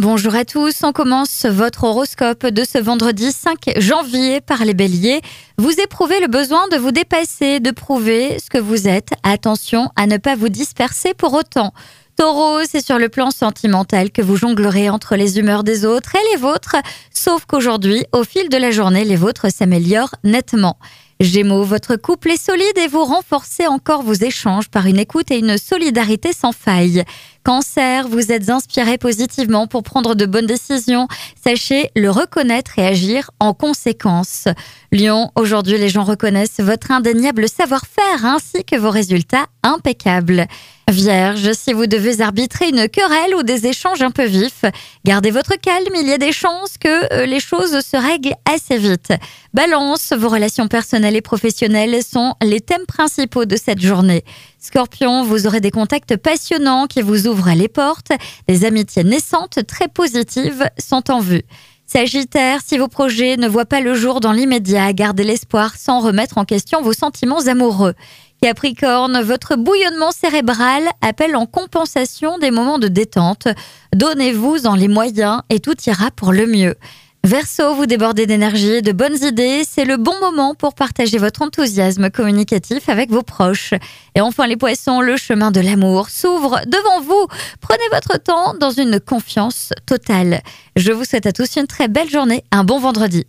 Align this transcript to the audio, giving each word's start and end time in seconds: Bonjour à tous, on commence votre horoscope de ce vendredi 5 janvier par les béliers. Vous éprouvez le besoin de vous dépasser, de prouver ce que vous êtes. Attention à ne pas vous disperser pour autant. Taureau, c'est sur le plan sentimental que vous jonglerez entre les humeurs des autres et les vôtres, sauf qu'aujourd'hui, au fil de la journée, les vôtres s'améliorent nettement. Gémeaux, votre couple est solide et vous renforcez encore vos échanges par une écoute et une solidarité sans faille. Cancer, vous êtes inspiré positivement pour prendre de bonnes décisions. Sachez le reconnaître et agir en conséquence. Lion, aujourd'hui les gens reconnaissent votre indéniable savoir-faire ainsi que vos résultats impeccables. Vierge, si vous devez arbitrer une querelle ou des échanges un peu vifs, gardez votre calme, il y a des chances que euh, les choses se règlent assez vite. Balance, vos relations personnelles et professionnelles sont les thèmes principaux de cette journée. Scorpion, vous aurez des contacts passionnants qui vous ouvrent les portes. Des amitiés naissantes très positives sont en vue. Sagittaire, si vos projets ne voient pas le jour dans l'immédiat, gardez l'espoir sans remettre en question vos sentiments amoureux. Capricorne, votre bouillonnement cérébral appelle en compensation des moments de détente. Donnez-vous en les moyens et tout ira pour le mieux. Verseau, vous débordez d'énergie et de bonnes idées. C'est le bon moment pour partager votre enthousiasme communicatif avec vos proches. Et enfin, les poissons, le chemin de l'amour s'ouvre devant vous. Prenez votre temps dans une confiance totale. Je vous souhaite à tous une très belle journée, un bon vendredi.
Bonjour 0.00 0.34
à 0.34 0.46
tous, 0.46 0.82
on 0.82 0.92
commence 0.92 1.44
votre 1.44 1.84
horoscope 1.84 2.46
de 2.46 2.64
ce 2.64 2.78
vendredi 2.78 3.32
5 3.32 3.72
janvier 3.76 4.40
par 4.40 4.64
les 4.64 4.72
béliers. 4.72 5.20
Vous 5.58 5.78
éprouvez 5.78 6.20
le 6.20 6.26
besoin 6.26 6.68
de 6.68 6.78
vous 6.78 6.90
dépasser, 6.90 7.60
de 7.60 7.70
prouver 7.70 8.38
ce 8.42 8.48
que 8.48 8.56
vous 8.56 8.88
êtes. 8.88 9.10
Attention 9.24 9.90
à 9.96 10.06
ne 10.06 10.16
pas 10.16 10.36
vous 10.36 10.48
disperser 10.48 11.12
pour 11.12 11.34
autant. 11.34 11.74
Taureau, 12.16 12.60
c'est 12.66 12.82
sur 12.82 12.98
le 12.98 13.10
plan 13.10 13.30
sentimental 13.30 14.10
que 14.10 14.22
vous 14.22 14.36
jonglerez 14.36 14.88
entre 14.88 15.16
les 15.16 15.38
humeurs 15.38 15.64
des 15.64 15.84
autres 15.84 16.16
et 16.16 16.32
les 16.32 16.40
vôtres, 16.40 16.76
sauf 17.10 17.44
qu'aujourd'hui, 17.44 18.06
au 18.12 18.24
fil 18.24 18.48
de 18.48 18.56
la 18.56 18.70
journée, 18.70 19.04
les 19.04 19.16
vôtres 19.16 19.52
s'améliorent 19.52 20.14
nettement. 20.24 20.78
Gémeaux, 21.20 21.64
votre 21.64 21.96
couple 21.96 22.30
est 22.30 22.42
solide 22.42 22.78
et 22.78 22.88
vous 22.88 23.04
renforcez 23.04 23.66
encore 23.66 24.02
vos 24.02 24.14
échanges 24.14 24.70
par 24.70 24.86
une 24.86 24.98
écoute 24.98 25.30
et 25.30 25.38
une 25.38 25.58
solidarité 25.58 26.32
sans 26.32 26.52
faille. 26.52 27.04
Cancer, 27.42 28.06
vous 28.06 28.32
êtes 28.32 28.50
inspiré 28.50 28.98
positivement 28.98 29.66
pour 29.66 29.82
prendre 29.82 30.14
de 30.14 30.26
bonnes 30.26 30.46
décisions. 30.46 31.08
Sachez 31.42 31.90
le 31.96 32.10
reconnaître 32.10 32.78
et 32.78 32.86
agir 32.86 33.30
en 33.40 33.54
conséquence. 33.54 34.44
Lion, 34.92 35.30
aujourd'hui 35.36 35.78
les 35.78 35.88
gens 35.88 36.04
reconnaissent 36.04 36.60
votre 36.60 36.90
indéniable 36.90 37.48
savoir-faire 37.48 38.24
ainsi 38.24 38.64
que 38.64 38.76
vos 38.76 38.90
résultats 38.90 39.46
impeccables. 39.62 40.46
Vierge, 40.90 41.52
si 41.52 41.72
vous 41.72 41.86
devez 41.86 42.20
arbitrer 42.20 42.68
une 42.68 42.88
querelle 42.88 43.34
ou 43.36 43.42
des 43.42 43.66
échanges 43.66 44.02
un 44.02 44.10
peu 44.10 44.24
vifs, 44.24 44.64
gardez 45.04 45.30
votre 45.30 45.54
calme, 45.56 45.94
il 45.94 46.08
y 46.08 46.12
a 46.12 46.18
des 46.18 46.32
chances 46.32 46.78
que 46.78 47.14
euh, 47.14 47.26
les 47.26 47.38
choses 47.38 47.80
se 47.80 47.96
règlent 47.96 48.34
assez 48.44 48.76
vite. 48.76 49.12
Balance, 49.54 50.12
vos 50.16 50.28
relations 50.28 50.66
personnelles 50.66 51.16
et 51.16 51.20
professionnelles 51.20 52.02
sont 52.02 52.34
les 52.42 52.60
thèmes 52.60 52.86
principaux 52.86 53.44
de 53.44 53.56
cette 53.56 53.80
journée. 53.80 54.24
Scorpion, 54.60 55.24
vous 55.24 55.46
aurez 55.46 55.60
des 55.60 55.70
contacts 55.70 56.18
passionnants 56.18 56.86
qui 56.86 57.00
vous 57.00 57.26
ouvrent 57.26 57.54
les 57.54 57.68
portes. 57.68 58.12
Des 58.46 58.66
amitiés 58.66 59.04
naissantes 59.04 59.66
très 59.66 59.88
positives 59.88 60.68
sont 60.78 61.10
en 61.10 61.20
vue. 61.20 61.44
Sagittaire, 61.86 62.60
si 62.64 62.76
vos 62.76 62.86
projets 62.86 63.38
ne 63.38 63.48
voient 63.48 63.64
pas 63.64 63.80
le 63.80 63.94
jour 63.94 64.20
dans 64.20 64.32
l'immédiat, 64.32 64.92
gardez 64.92 65.24
l'espoir 65.24 65.76
sans 65.76 66.00
remettre 66.00 66.36
en 66.36 66.44
question 66.44 66.82
vos 66.82 66.92
sentiments 66.92 67.40
amoureux. 67.46 67.94
Capricorne, 68.42 69.22
votre 69.22 69.56
bouillonnement 69.56 70.12
cérébral 70.12 70.82
appelle 71.00 71.36
en 71.36 71.46
compensation 71.46 72.36
des 72.36 72.50
moments 72.50 72.78
de 72.78 72.88
détente. 72.88 73.48
Donnez-vous 73.94 74.66
en 74.66 74.74
les 74.74 74.88
moyens 74.88 75.40
et 75.48 75.60
tout 75.60 75.74
ira 75.86 76.10
pour 76.10 76.32
le 76.32 76.46
mieux. 76.46 76.74
Verseau, 77.22 77.74
vous 77.74 77.84
débordez 77.84 78.24
d'énergie 78.24 78.76
et 78.76 78.82
de 78.82 78.92
bonnes 78.92 79.22
idées. 79.22 79.62
C'est 79.68 79.84
le 79.84 79.98
bon 79.98 80.18
moment 80.20 80.54
pour 80.54 80.74
partager 80.74 81.18
votre 81.18 81.42
enthousiasme 81.42 82.08
communicatif 82.08 82.88
avec 82.88 83.10
vos 83.10 83.22
proches. 83.22 83.74
Et 84.14 84.22
enfin, 84.22 84.46
les 84.46 84.56
poissons, 84.56 85.02
le 85.02 85.18
chemin 85.18 85.50
de 85.50 85.60
l'amour 85.60 86.08
s'ouvre 86.08 86.60
devant 86.66 87.00
vous. 87.02 87.26
Prenez 87.60 87.84
votre 87.92 88.18
temps 88.18 88.54
dans 88.54 88.70
une 88.70 89.00
confiance 89.00 89.72
totale. 89.84 90.40
Je 90.76 90.92
vous 90.92 91.04
souhaite 91.04 91.26
à 91.26 91.32
tous 91.32 91.56
une 91.56 91.66
très 91.66 91.88
belle 91.88 92.08
journée, 92.08 92.42
un 92.52 92.64
bon 92.64 92.78
vendredi. 92.80 93.26